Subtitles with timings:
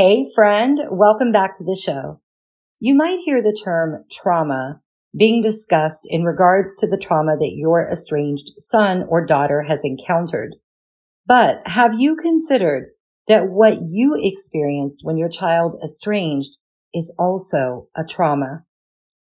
[0.00, 2.20] Hey friend, welcome back to the show.
[2.78, 4.80] You might hear the term trauma
[5.18, 10.54] being discussed in regards to the trauma that your estranged son or daughter has encountered.
[11.26, 12.90] But have you considered
[13.26, 16.56] that what you experienced when your child estranged
[16.94, 18.62] is also a trauma?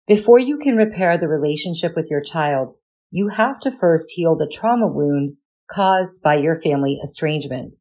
[0.06, 2.76] Before you can repair the relationship with your child,
[3.10, 5.38] you have to first heal the trauma wound
[5.72, 7.78] caused by your family estrangement.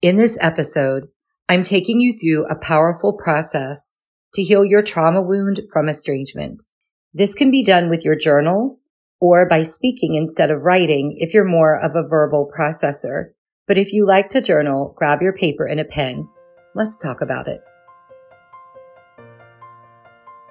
[0.00, 1.08] In this episode,
[1.52, 4.00] I'm taking you through a powerful process
[4.32, 6.62] to heal your trauma wound from estrangement.
[7.12, 8.80] This can be done with your journal
[9.20, 13.32] or by speaking instead of writing if you're more of a verbal processor.
[13.68, 16.26] But if you like to journal, grab your paper and a pen.
[16.74, 17.60] Let's talk about it.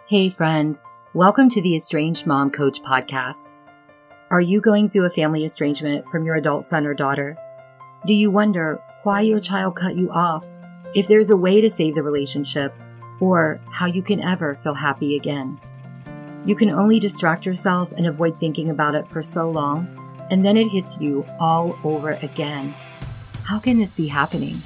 [0.07, 0.79] Hey friend,
[1.15, 3.55] welcome to the Estranged Mom Coach podcast.
[4.29, 7.35] Are you going through a family estrangement from your adult son or daughter?
[8.05, 10.45] Do you wonder why your child cut you off,
[10.93, 12.73] if there's a way to save the relationship,
[13.19, 15.59] or how you can ever feel happy again?
[16.45, 19.87] You can only distract yourself and avoid thinking about it for so long,
[20.31, 22.73] and then it hits you all over again.
[23.43, 24.57] How can this be happening?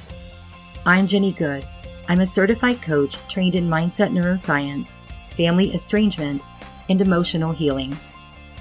[0.85, 1.67] I'm Jenny Good.
[2.07, 4.99] I'm a certified coach trained in mindset neuroscience,
[5.35, 6.43] family estrangement,
[6.89, 7.97] and emotional healing.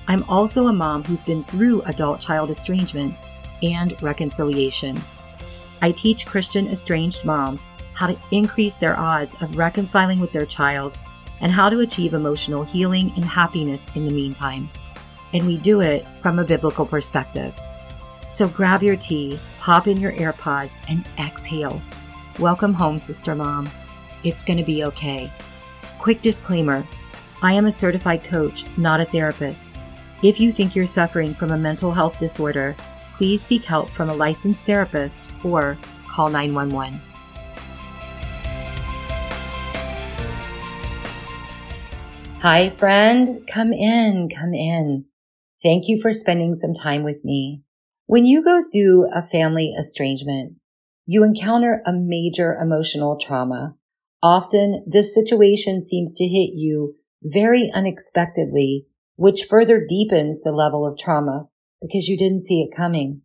[0.08, 3.18] I'm also a mom who's been through adult child estrangement
[3.62, 5.02] and reconciliation.
[5.82, 10.98] I teach Christian estranged moms how to increase their odds of reconciling with their child
[11.40, 14.68] and how to achieve emotional healing and happiness in the meantime.
[15.32, 17.58] And we do it from a biblical perspective.
[18.30, 21.80] So grab your tea, pop in your AirPods, and exhale.
[22.38, 23.70] Welcome home, Sister Mom.
[24.24, 25.30] It's going to be okay.
[25.98, 26.86] Quick disclaimer
[27.42, 29.78] I am a certified coach, not a therapist.
[30.22, 32.74] If you think you're suffering from a mental health disorder,
[33.16, 37.00] please seek help from a licensed therapist or call 911.
[42.40, 43.46] Hi, friend.
[43.48, 45.06] Come in, come in.
[45.62, 47.62] Thank you for spending some time with me.
[48.06, 50.56] When you go through a family estrangement,
[51.06, 53.76] you encounter a major emotional trauma.
[54.22, 58.86] Often this situation seems to hit you very unexpectedly,
[59.16, 61.48] which further deepens the level of trauma
[61.84, 63.20] because you didn't see it coming.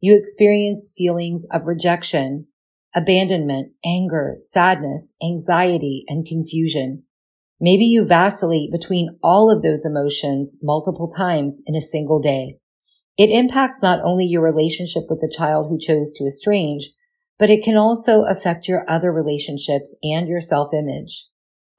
[0.00, 2.46] You experience feelings of rejection,
[2.94, 7.04] abandonment, anger, sadness, anxiety, and confusion.
[7.60, 12.58] Maybe you vacillate between all of those emotions multiple times in a single day.
[13.16, 16.90] It impacts not only your relationship with the child who chose to estrange,
[17.38, 21.26] but it can also affect your other relationships and your self-image.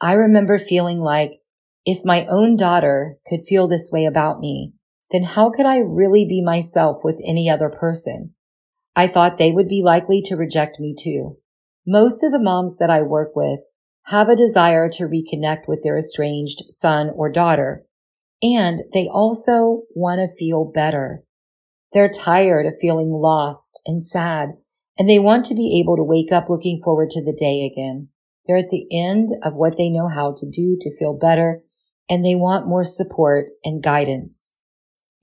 [0.02, 1.40] I remember feeling like
[1.86, 4.74] if my own daughter could feel this way about me,
[5.12, 8.34] then how could I really be myself with any other person?
[8.96, 11.38] I thought they would be likely to reject me too.
[11.86, 13.60] Most of the moms that I work with
[14.06, 17.86] have a desire to reconnect with their estranged son or daughter.
[18.42, 21.24] And they also want to feel better.
[21.94, 24.50] They're tired of feeling lost and sad,
[24.98, 28.10] and they want to be able to wake up looking forward to the day again.
[28.46, 31.62] They're at the end of what they know how to do to feel better,
[32.10, 34.55] and they want more support and guidance.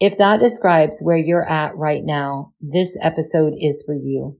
[0.04, 4.36] If that describes where you're at right now, this episode is for you.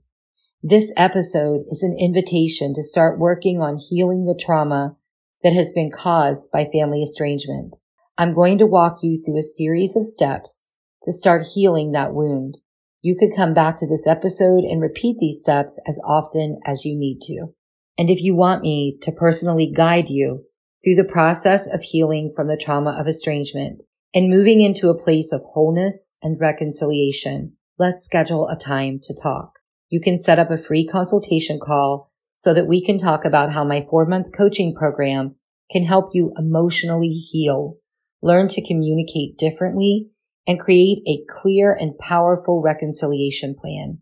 [0.60, 4.96] This episode is an invitation to start working on healing the trauma
[5.44, 7.76] that has been caused by family estrangement.
[8.18, 10.66] I'm going to walk you through a series of steps
[11.04, 12.58] to start healing that wound.
[13.00, 16.98] You could come back to this episode and repeat these steps as often as you
[16.98, 17.54] need to.
[17.96, 20.42] And if you want me to personally guide you
[20.82, 23.84] through the process of healing from the trauma of estrangement
[24.14, 29.52] and moving into a place of wholeness and reconciliation, let's schedule a time to talk
[29.92, 33.62] you can set up a free consultation call so that we can talk about how
[33.62, 35.34] my four month coaching program
[35.70, 37.76] can help you emotionally heal,
[38.22, 40.08] learn to communicate differently,
[40.46, 43.98] and create a clear and powerful reconciliation plan.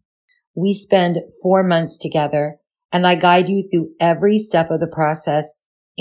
[0.54, 2.59] We spend four months together
[2.92, 5.56] and I guide you through every step of the process,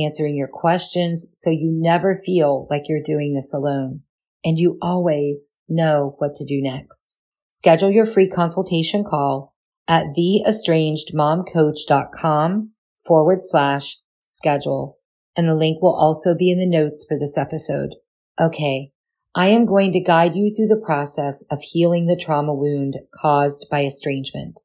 [0.06, 4.01] answering your questions so you never feel like you're doing this alone
[4.44, 7.16] and you always know what to do next.
[7.50, 9.54] Schedule your free consultation call
[9.88, 12.72] at theestrangedmomcoach.com
[13.06, 14.98] forward slash schedule.
[15.36, 17.96] And the link will also be in the notes for this episode.
[18.40, 18.92] Okay.
[19.36, 23.68] I am going to guide you through the process of healing the trauma wound caused
[23.69, 24.60] by estrangement.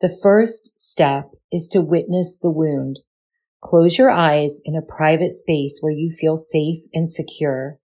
[0.00, 2.98] The first step is to witness the wound.
[3.62, 7.78] Close your eyes in a private space where you feel safe and secure.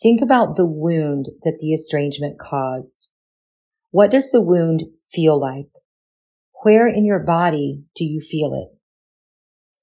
[0.00, 3.08] Think about the wound that the estrangement caused.
[3.90, 5.70] What does the wound feel like?
[6.62, 8.78] Where in your body do you feel it?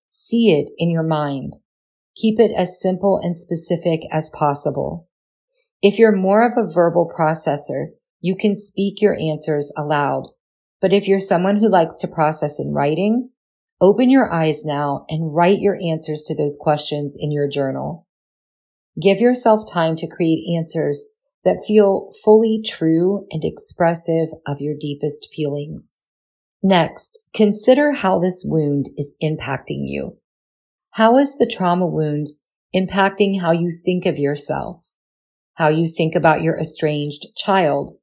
[0.08, 1.54] See it in your mind.
[2.16, 5.08] Keep it as simple and specific as possible.
[5.82, 7.88] If you're more of a verbal processor,
[8.20, 10.30] you can speak your answers aloud.
[10.82, 13.30] But if you're someone who likes to process in writing,
[13.80, 18.08] open your eyes now and write your answers to those questions in your journal.
[19.02, 21.06] Give yourself time to create answers
[21.44, 26.02] that feel fully true and expressive of your deepest feelings.
[26.64, 30.18] Next, consider how this wound is impacting you.
[30.92, 32.30] How is the trauma wound
[32.76, 34.84] impacting how you think of yourself,
[35.54, 37.94] how you think about your estranged child,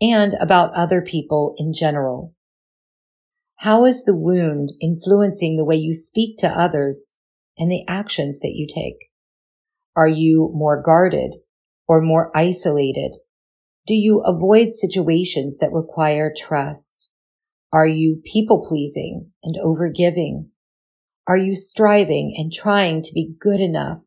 [0.00, 2.34] and about other people in general?
[3.60, 7.06] How is the wound influencing the way you speak to others
[7.58, 9.10] and the actions that you take?
[9.96, 11.32] Are you more guarded
[11.88, 13.12] or more isolated?
[13.86, 17.08] Do you avoid situations that require trust?
[17.72, 20.48] Are you people pleasing and overgiving?
[21.26, 24.02] Are you striving and trying to be good enough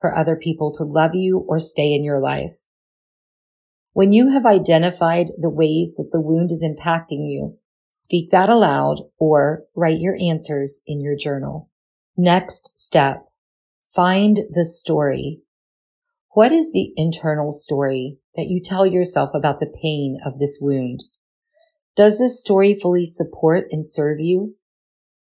[0.00, 2.54] for other people to love you or stay in your life?
[3.92, 7.58] When you have identified the ways that the wound is impacting you,
[7.96, 11.70] speak that aloud or write your answers in your journal.
[12.16, 13.24] Next step.
[13.94, 15.42] Find the story.
[16.30, 21.04] What is the internal story that you tell yourself about the pain of this wound?
[21.94, 24.56] Does this story fully support and serve you?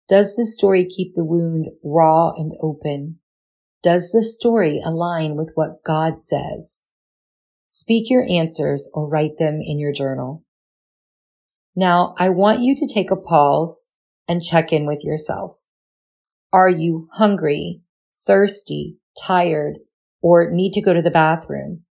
[0.06, 3.18] Does the story keep the wound raw and open?
[3.82, 6.82] Does the story align with what God says?
[7.70, 10.44] Speak your answers or write them in your journal.
[11.78, 13.86] Now, I want you to take a pause
[14.26, 15.56] and check in with yourself.
[16.52, 17.82] Are you hungry,
[18.26, 19.78] thirsty, tired,
[20.20, 21.84] or need to go to the bathroom?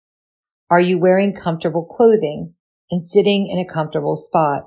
[0.69, 2.53] Are you wearing comfortable clothing
[2.91, 4.63] and sitting in a comfortable spot?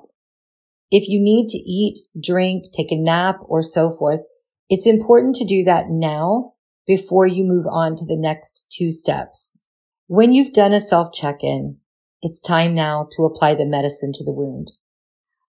[0.91, 4.21] If you need to eat, drink, take a nap, or so forth,
[4.71, 6.55] it's important to do that now
[6.87, 9.59] before you move on to the next two steps.
[10.07, 11.77] When you've done a self check-in,
[12.23, 14.71] it's time now to apply the medicine to the wound.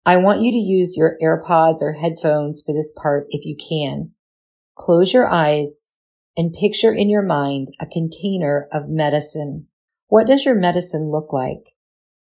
[0.08, 4.12] I want you to use your AirPods or headphones for this part if you can.
[4.74, 5.90] Close your eyes
[6.34, 9.66] and picture in your mind a container of medicine.
[10.06, 11.74] What does your medicine look like?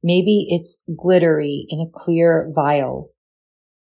[0.04, 3.12] Maybe it's glittery in a clear vial.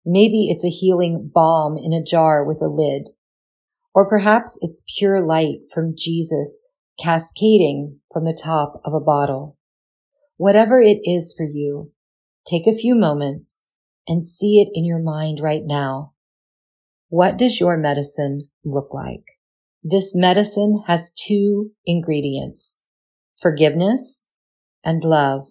[0.06, 3.10] Maybe it's a healing balm in a jar with a lid.
[3.96, 6.62] Or perhaps it's pure light from Jesus
[7.02, 9.58] cascading from the top of a bottle.
[10.36, 11.94] Whatever it is for you,
[12.46, 13.66] take a few moments
[14.07, 16.13] and see it in your mind right now.
[17.09, 19.24] What does your medicine look like?
[19.83, 22.81] This medicine has two ingredients,
[23.42, 24.27] forgiveness
[24.83, 25.48] and love.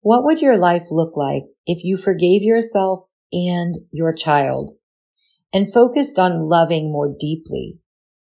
[0.00, 4.72] What would your life look like if you forgave yourself and your child
[5.52, 7.78] and focused on loving more deeply,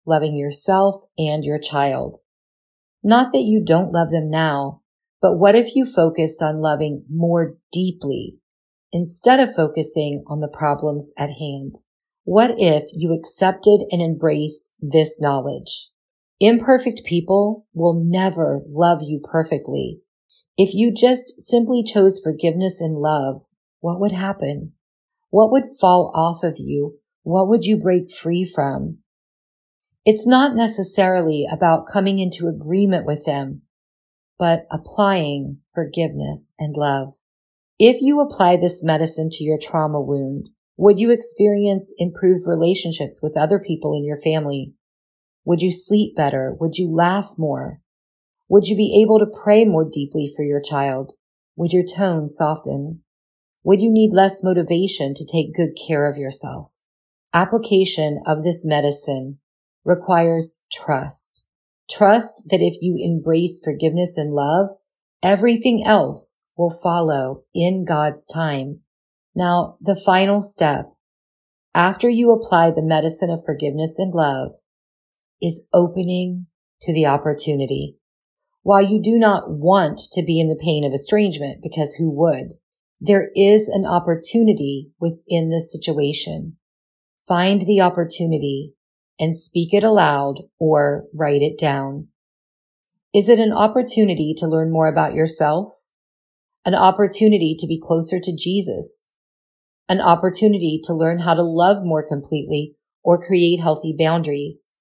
[0.07, 2.19] loving yourself and your child?
[3.03, 4.83] Not that you don't love them now,
[5.21, 8.39] but what if you focused on loving more deeply
[8.97, 11.77] instead of focusing on the problems at hand?
[12.25, 15.91] What if you accepted and embraced this knowledge?
[16.41, 20.01] Imperfect people will never love you perfectly.
[20.57, 23.43] If you just simply chose forgiveness and love,
[23.81, 24.73] what would happen?
[25.29, 26.99] What would fall off of you?
[27.23, 28.99] What would you break free from?
[30.07, 33.61] It's not necessarily about coming into agreement with them,
[34.39, 37.13] but applying forgiveness and love.
[37.79, 43.37] If you apply this medicine to your trauma wound, would you experience improved relationships with
[43.37, 44.73] other people in your family?
[45.45, 46.57] Would you sleep better?
[46.59, 47.83] Would you laugh more?
[48.49, 51.13] Would you be able to pray more deeply for your child?
[51.57, 53.03] Would your tone soften?
[53.63, 56.71] Would you need less motivation to take good care of yourself?
[57.35, 59.39] Application of this medicine
[59.85, 61.45] requires trust.
[61.91, 64.71] Trust that if you embrace forgiveness and love,
[65.23, 68.81] everything else will follow in God's time
[69.37, 70.91] now, the final step
[71.75, 74.53] after you apply the medicine of forgiveness and love
[75.43, 76.47] is opening
[76.81, 77.99] to the opportunity.
[78.63, 82.55] While you do not want to be in the pain of estrangement, because who would?
[82.99, 86.57] There is an opportunity within this situation.
[87.29, 88.73] Find the opportunity
[89.21, 92.09] and speak it aloud or write it down.
[93.17, 95.73] Is it an opportunity to learn more about yourself?
[96.65, 99.09] An opportunity to be closer to Jesus?
[99.89, 104.75] an opportunity to learn how to love more completely or create healthy boundaries.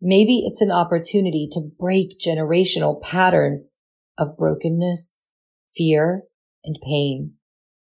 [0.00, 3.70] Maybe it's an opportunity to break generational patterns
[4.18, 5.24] of brokenness,
[5.76, 6.22] fear,
[6.64, 7.34] and pain.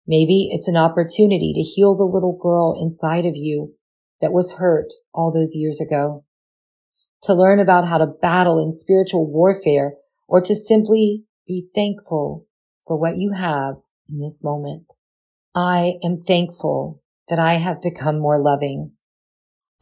[0.07, 3.75] Maybe it's an opportunity to heal the little girl inside of you
[4.21, 6.25] that was hurt all those years ago.
[7.25, 9.95] To learn about how to battle in spiritual warfare
[10.29, 12.47] or to simply be thankful
[12.87, 13.77] for what you have
[14.09, 14.85] in this moment.
[15.55, 18.93] I am thankful that I have become more loving.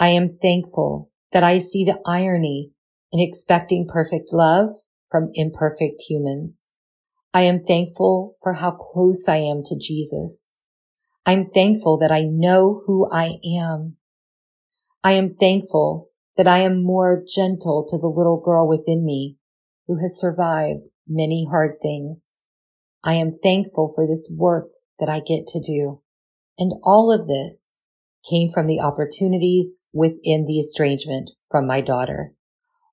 [0.00, 2.73] I am thankful that I see the irony
[3.12, 4.71] in expecting perfect love
[5.11, 6.69] from imperfect humans.
[7.33, 10.57] I am thankful for how close I am to Jesus.
[11.26, 13.97] I'm thankful that I know who I am.
[15.05, 19.37] I am thankful that I am more gentle to the little girl within me
[19.87, 22.37] who has survived many hard things.
[23.02, 26.02] I am thankful for this work that I get to do.
[26.59, 27.76] And all of this
[28.28, 32.33] came from the opportunities within the estrangement from my daughter.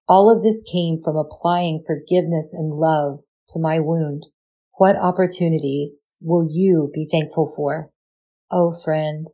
[0.07, 4.25] All of this came from applying forgiveness and love to my wound.
[4.77, 7.89] What opportunities will you be thankful for?
[8.51, 9.27] Oh, friend,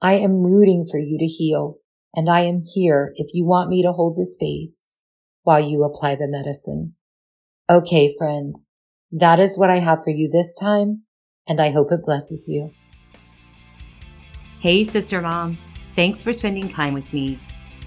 [0.00, 1.78] I am rooting for you to heal,
[2.14, 4.90] and I am here if you want me to hold the space
[5.42, 6.94] while you apply the medicine.
[7.70, 8.54] Okay, friend,
[9.10, 11.02] that is what I have for you this time,
[11.48, 12.70] and I hope it blesses you.
[14.60, 15.58] Hey, Sister Mom.
[15.96, 17.38] Thanks for spending time with me.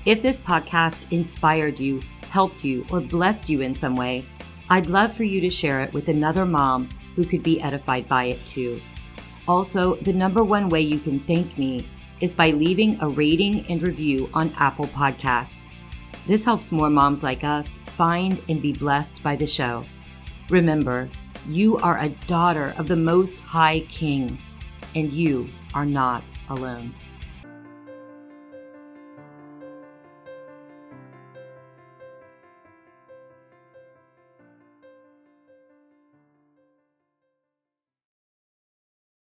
[0.05, 4.25] If this podcast inspired you, helped you, or blessed you in some way,
[4.69, 8.25] I'd love for you to share it with another mom who could be edified by
[8.25, 8.81] it too.
[9.47, 11.87] Also, the number one way you can thank me
[12.21, 15.73] is by leaving a rating and review on Apple Podcasts.
[16.27, 19.85] This helps more moms like us find and be blessed by the show.
[20.49, 21.09] Remember,
[21.49, 24.37] you are a daughter of the Most High King,
[24.95, 26.93] and you are not alone.